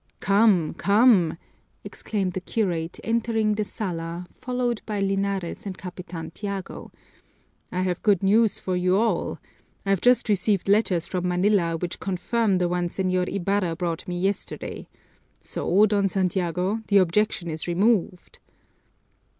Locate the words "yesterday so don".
14.19-16.09